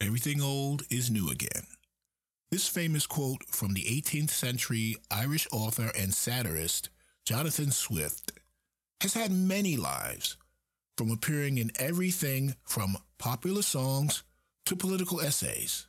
[0.00, 1.66] Everything old is new again.
[2.52, 6.88] This famous quote from the 18th century Irish author and satirist
[7.26, 8.30] Jonathan Swift
[9.00, 10.36] has had many lives,
[10.96, 14.22] from appearing in everything from popular songs
[14.66, 15.88] to political essays.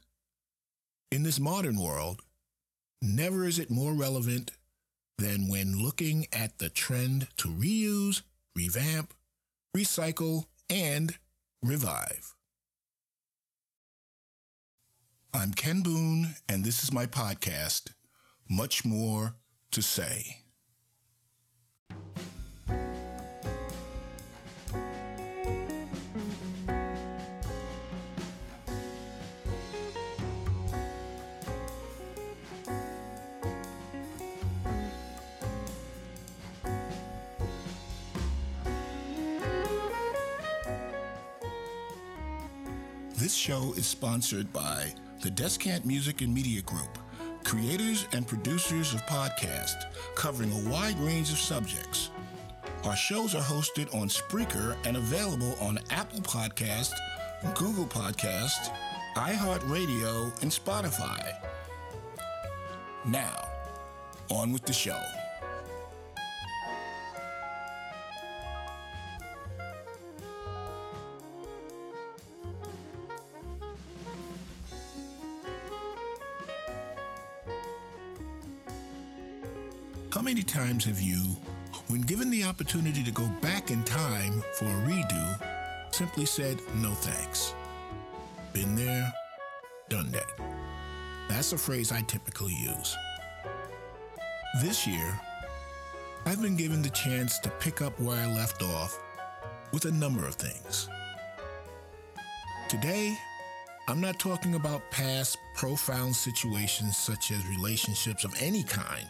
[1.12, 2.21] In this modern world,
[3.04, 4.52] never is it more relevant
[5.20, 8.23] than when looking at the trend to reuse,
[8.55, 9.14] revamp,
[9.78, 11.16] recycle, and
[11.62, 12.34] revive.
[15.32, 17.92] I'm Ken Boone, and this is my podcast,
[18.50, 19.36] Much More
[19.71, 20.38] to Say.
[43.16, 46.97] This show is sponsored by the Descant Music and Media Group,
[47.44, 49.83] creators and producers of podcasts
[50.16, 52.09] covering a wide range of subjects.
[52.85, 56.94] Our shows are hosted on Spreaker and available on Apple Podcast,
[57.55, 58.73] Google Podcast,
[59.16, 61.33] iHeartRadio, and Spotify.
[63.05, 63.45] Now,
[64.29, 65.19] on with the show.
[80.30, 81.35] Many times have you,
[81.88, 85.44] when given the opportunity to go back in time for a redo,
[85.91, 87.55] simply said no thanks?
[88.53, 89.11] Been there,
[89.89, 90.30] done that.
[91.30, 92.95] That's a phrase I typically use.
[94.61, 95.19] This year,
[96.27, 99.00] I've been given the chance to pick up where I left off
[99.73, 100.88] with a number of things.
[102.67, 103.17] Today,
[103.88, 109.09] I'm not talking about past profound situations such as relationships of any kind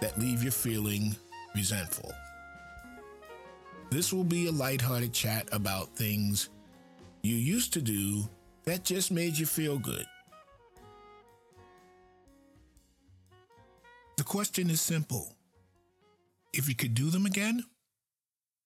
[0.00, 1.16] that leave you feeling
[1.54, 2.12] resentful.
[3.90, 6.50] This will be a lighthearted chat about things
[7.22, 8.28] you used to do
[8.64, 10.04] that just made you feel good.
[14.16, 15.32] The question is simple.
[16.52, 17.64] If you could do them again,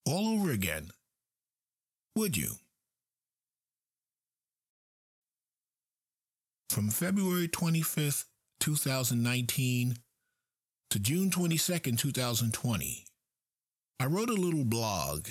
[0.05, 0.91] all over again,
[2.17, 2.55] would you?
[6.69, 8.25] From February 25th,
[8.61, 9.97] 2019
[10.93, 13.07] to June 22nd, 2020,
[13.99, 15.27] I wrote a little blog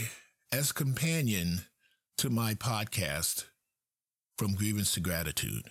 [0.51, 1.66] as companion
[2.17, 3.45] to my podcast,
[4.39, 5.66] From Grievance to Gratitude.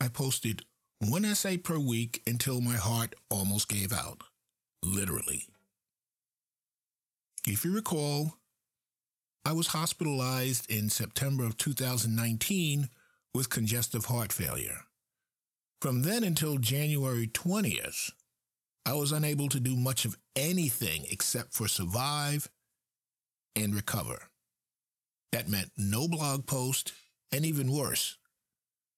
[0.00, 0.62] I posted
[1.00, 4.22] one essay per week until my heart almost gave out,
[4.84, 5.46] literally.
[7.48, 8.34] If you recall,
[9.44, 12.90] I was hospitalized in September of 2019
[13.34, 14.82] with congestive heart failure.
[15.80, 18.10] From then until January 20th,
[18.84, 22.48] I was unable to do much of anything except for survive
[23.54, 24.22] and recover.
[25.30, 26.94] That meant no blog post,
[27.30, 28.16] and even worse,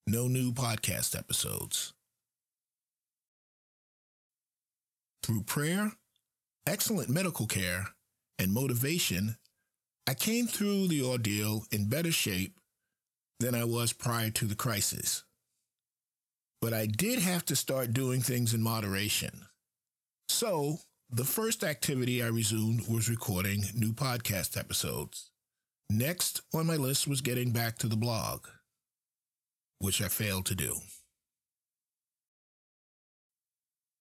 [0.07, 1.93] no new podcast episodes.
[5.23, 5.93] Through prayer,
[6.67, 7.89] excellent medical care,
[8.39, 9.37] and motivation,
[10.07, 12.59] I came through the ordeal in better shape
[13.39, 15.25] than I was prior to the crisis.
[16.61, 19.47] But I did have to start doing things in moderation.
[20.29, 20.79] So,
[21.11, 25.31] the first activity I resumed was recording new podcast episodes.
[25.89, 28.47] Next on my list was getting back to the blog,
[29.79, 30.77] which I failed to do.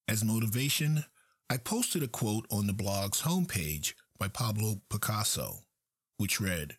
[0.08, 1.06] As motivation,
[1.50, 5.66] I posted a quote on the blog's homepage by Pablo Picasso,
[6.18, 6.78] which read,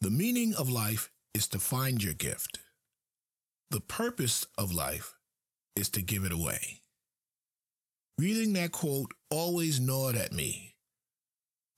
[0.00, 2.58] The meaning of life is to find your gift.
[3.74, 5.16] The purpose of life
[5.74, 6.82] is to give it away.
[8.16, 10.76] Reading that quote always gnawed at me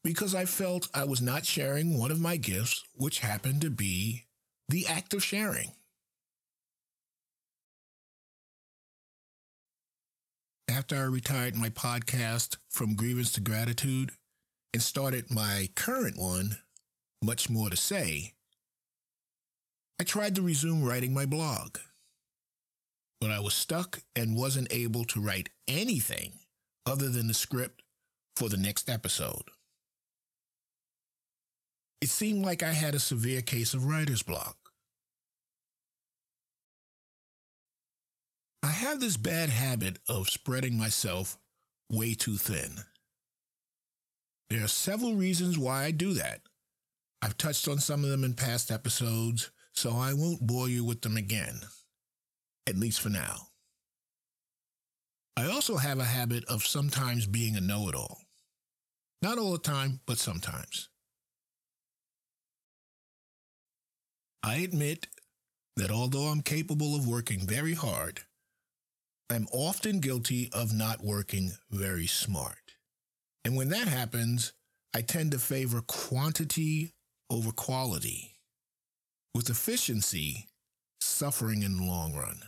[0.05, 4.27] because I felt I was not sharing one of my gifts, which happened to be
[4.69, 5.73] the act of sharing.
[10.69, 14.13] After I retired my podcast from grievance to gratitude
[14.75, 16.59] and started my current one,
[17.25, 18.35] much more to say,
[19.99, 21.79] I tried to resume writing my blog,
[23.21, 26.35] but I was stuck and wasn't able to write anything
[26.85, 27.83] other than the script
[28.37, 29.45] for the next episode.
[32.03, 34.57] It seemed like I had a severe case of writer's block.
[38.63, 41.39] I have this bad habit of spreading myself
[41.91, 42.85] way too thin.
[44.51, 46.43] There are several reasons why I do that.
[47.23, 51.03] I've touched on some of them in past episodes, so I won't bore you with
[51.03, 51.61] them again,
[52.67, 53.49] at least for now.
[55.37, 58.23] I also have a habit of sometimes being a know it all.
[59.21, 60.89] Not all the time, but sometimes.
[64.43, 65.09] I admit
[65.77, 68.21] that although I'm capable of working very hard,
[69.29, 72.73] I'm often guilty of not working very smart.
[73.45, 74.53] And when that happens,
[74.95, 76.95] I tend to favor quantity
[77.29, 78.36] over quality,
[79.37, 80.47] with efficiency
[80.99, 82.41] suffering in the long run.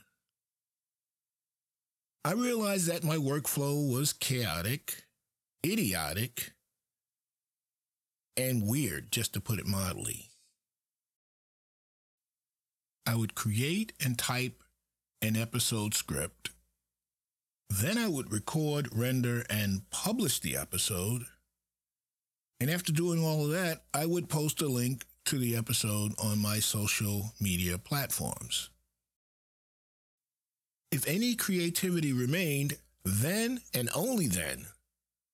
[2.24, 5.04] I realized that my workflow was chaotic,
[5.64, 6.52] idiotic,
[8.38, 10.30] and weird, just to put it mildly.
[13.06, 14.62] I would create and type
[15.20, 16.50] an episode script.
[17.68, 21.24] Then I would record, render, and publish the episode.
[22.60, 26.38] And after doing all of that, I would post a link to the episode on
[26.38, 28.70] my social media platforms.
[30.90, 34.66] If any creativity remained, then and only then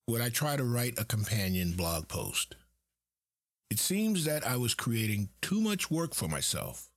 [0.09, 2.57] would I try to write a companion blog post.
[3.71, 6.91] It seems that I was creating too much work for myself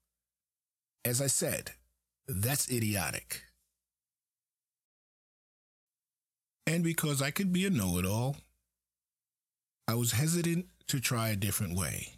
[1.08, 1.72] as I said,
[2.28, 3.44] that's idiotic.
[6.66, 8.36] And because I could be a know it all,
[9.88, 12.17] I was hesitant to try a different way.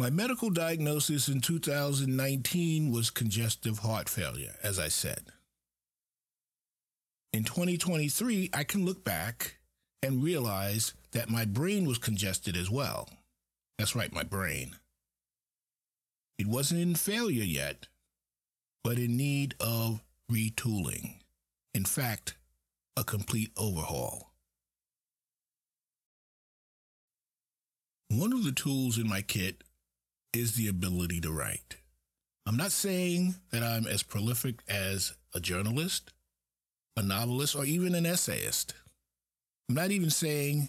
[0.00, 5.32] My medical diagnosis in 2019 was congestive heart failure, as I said.
[7.32, 9.56] In 2023, I can look back
[10.00, 13.08] and realize that my brain was congested as well.
[13.76, 14.76] That's right, my brain.
[16.38, 17.88] It wasn't in failure yet,
[18.84, 21.16] but in need of retooling.
[21.74, 22.36] In fact,
[22.96, 24.30] a complete overhaul.
[28.10, 29.64] One of the tools in my kit
[30.32, 31.76] is the ability to write.
[32.46, 36.12] I'm not saying that I'm as prolific as a journalist,
[36.96, 38.74] a novelist, or even an essayist.
[39.68, 40.68] I'm not even saying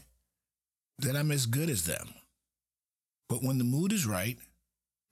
[1.00, 2.10] that I'm as good as them.
[3.30, 4.38] But when the mood is right,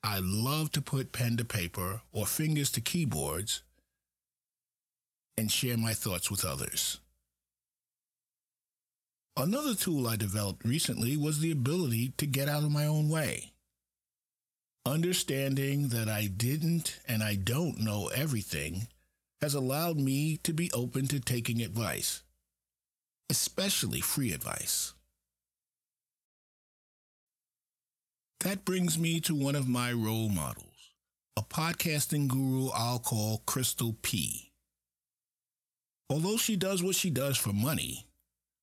[0.03, 3.61] I love to put pen to paper or fingers to keyboards
[5.37, 6.99] and share my thoughts with others.
[9.37, 13.51] Another tool I developed recently was the ability to get out of my own way.
[14.87, 18.87] Understanding that I didn't and I don't know everything
[19.41, 22.23] has allowed me to be open to taking advice,
[23.29, 24.93] especially free advice.
[28.39, 30.93] That brings me to one of my role models,
[31.35, 34.53] a podcasting guru I'll call Crystal P.
[36.09, 38.07] Although she does what she does for money,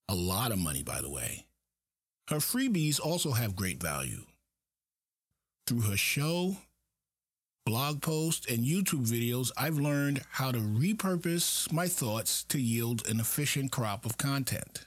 [0.08, 1.44] a lot of money, by the way,
[2.30, 4.24] her freebies also have great value.
[5.66, 6.56] Through her show,
[7.64, 13.18] blog posts, and YouTube videos, I've learned how to repurpose my thoughts to yield an
[13.18, 14.84] efficient crop of content.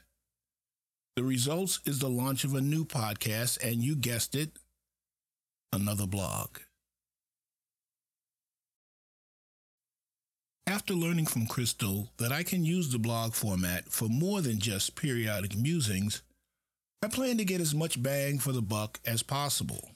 [1.16, 4.52] The results is the launch of a new podcast, and you guessed it,
[5.72, 6.58] another blog.
[10.64, 14.94] After learning from Crystal that I can use the blog format for more than just
[14.94, 16.22] periodic musings,
[17.02, 19.90] I plan to get as much bang for the buck as possible.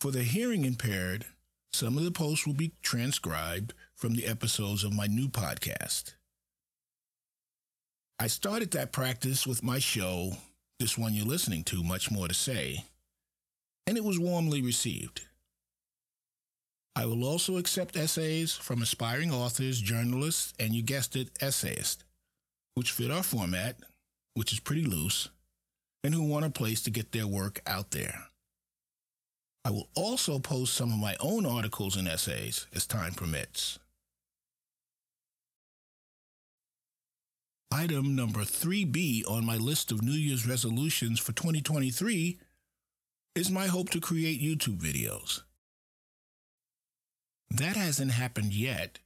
[0.00, 1.24] For the hearing impaired,
[1.72, 6.14] some of the posts will be transcribed from the episodes of my new podcast.
[8.20, 10.34] I started that practice with my show,
[10.78, 12.84] this one you're listening to, Much More to Say,
[13.88, 15.22] and it was warmly received.
[16.94, 22.04] I will also accept essays from aspiring authors, journalists, and you guessed it, essayists,
[22.74, 23.78] which fit our format,
[24.34, 25.28] which is pretty loose,
[26.04, 28.28] and who want a place to get their work out there.
[29.64, 33.78] I will also post some of my own articles and essays as time permits.
[37.70, 42.38] Item number 3B on my list of New Year's resolutions for 2023
[43.34, 45.42] is my hope to create YouTube videos.
[47.50, 48.98] That hasn't happened yet,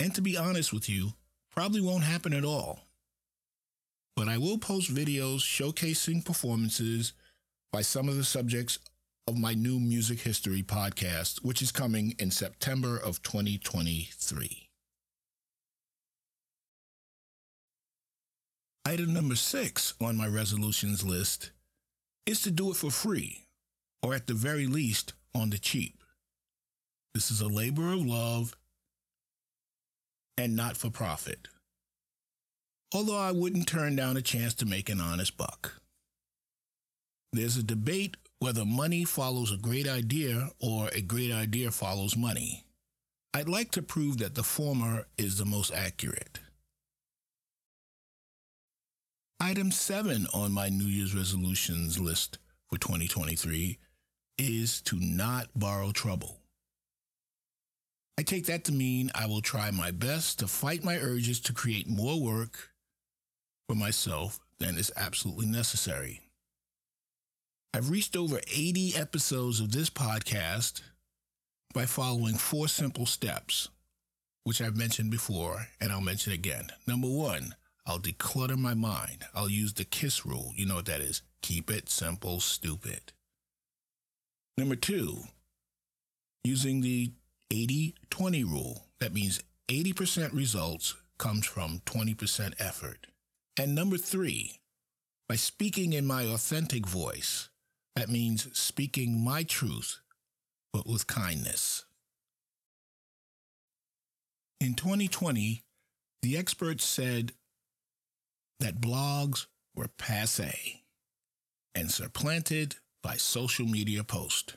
[0.00, 1.12] and to be honest with you,
[1.52, 2.80] probably won't happen at all.
[4.16, 7.12] But I will post videos showcasing performances
[7.72, 8.78] by some of the subjects
[9.28, 14.70] of my new music history podcast, which is coming in September of 2023.
[18.86, 21.50] Item number six on my resolutions list
[22.24, 23.44] is to do it for free,
[24.02, 26.02] or at the very least, on the cheap.
[27.12, 28.56] This is a labor of love
[30.38, 31.48] and not for profit.
[32.94, 35.74] Although I wouldn't turn down a chance to make an honest buck.
[37.34, 42.64] There's a debate whether money follows a great idea or a great idea follows money.
[43.34, 46.40] I'd like to prove that the former is the most accurate.
[49.40, 53.78] Item 7 on my New Year's resolutions list for 2023
[54.36, 56.38] is to not borrow trouble.
[58.18, 61.52] I take that to mean I will try my best to fight my urges to
[61.52, 62.70] create more work
[63.68, 66.27] for myself than is absolutely necessary.
[67.74, 70.80] I've reached over 80 episodes of this podcast
[71.74, 73.68] by following four simple steps,
[74.44, 76.68] which I've mentioned before and I'll mention again.
[76.86, 77.54] Number one,
[77.86, 79.24] I'll declutter my mind.
[79.34, 80.52] I'll use the KISS rule.
[80.56, 81.20] You know what that is.
[81.42, 83.12] Keep it simple, stupid.
[84.56, 85.24] Number two,
[86.44, 87.12] using the
[87.50, 88.84] 80 20 rule.
[88.98, 93.08] That means 80% results comes from 20% effort.
[93.58, 94.60] And number three,
[95.28, 97.50] by speaking in my authentic voice,
[97.98, 99.98] that means speaking my truth,
[100.72, 101.84] but with kindness.
[104.60, 105.64] In 2020,
[106.22, 107.32] the experts said
[108.60, 110.84] that blogs were passe
[111.74, 114.54] and supplanted by social media posts.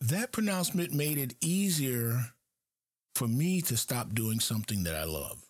[0.00, 2.34] That pronouncement made it easier
[3.14, 5.44] for me to stop doing something that I love.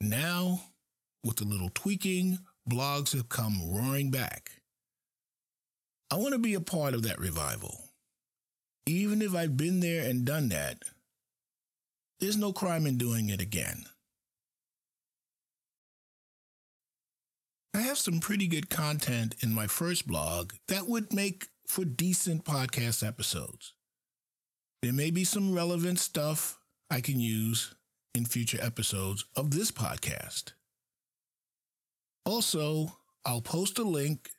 [0.00, 0.62] Now,
[1.22, 2.40] with a little tweaking,
[2.70, 4.52] blogs have come roaring back.
[6.10, 7.90] I want to be a part of that revival.
[8.86, 10.82] Even if I've been there and done that,
[12.18, 13.84] there's no crime in doing it again.
[17.74, 22.44] I have some pretty good content in my first blog that would make for decent
[22.44, 23.74] podcast episodes.
[24.82, 26.58] There may be some relevant stuff
[26.90, 27.74] I can use
[28.14, 30.52] in future episodes of this podcast.
[32.24, 34.30] Also, I'll post a link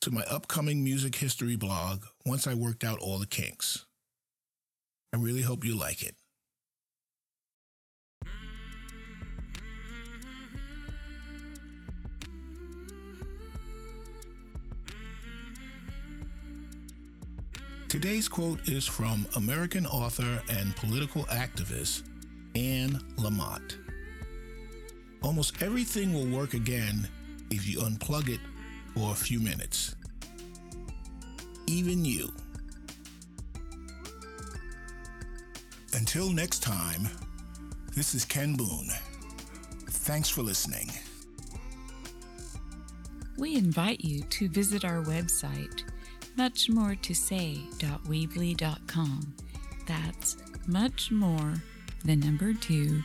[0.00, 3.84] to my upcoming music history blog once I worked out all the kinks.
[5.12, 6.14] I really hope you like it.
[17.88, 22.02] Today's quote is from American author and political activist
[22.54, 23.85] Anne Lamott.
[25.26, 27.08] Almost everything will work again
[27.50, 28.38] if you unplug it
[28.94, 29.96] for a few minutes.
[31.66, 32.32] Even you.
[35.94, 37.08] Until next time,
[37.92, 38.86] this is Ken Boone.
[39.88, 40.92] Thanks for listening.
[43.36, 45.82] We invite you to visit our website
[46.36, 49.34] much more to say.weebly.com.
[49.88, 50.36] That's
[50.68, 51.54] much more,
[52.04, 53.02] the number two,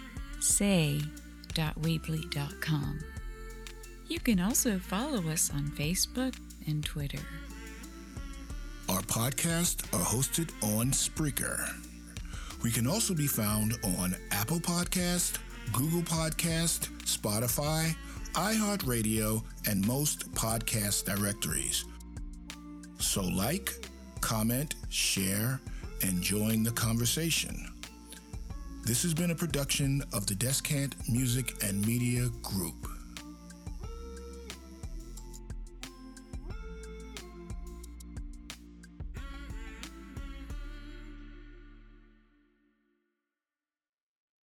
[1.55, 2.99] say.weebly.com.
[4.07, 6.35] You can also follow us on Facebook
[6.67, 7.19] and Twitter.
[8.89, 11.73] Our podcasts are hosted on Spreaker.
[12.61, 15.37] We can also be found on Apple Podcast,
[15.71, 17.95] Google Podcast, Spotify,
[18.33, 21.85] iHeartRadio, and most podcast directories.
[22.99, 23.87] So, like,
[24.19, 25.59] comment, share,
[26.03, 27.70] and join the conversation.
[28.83, 32.90] This has been a production of the Descant Music and Media Group.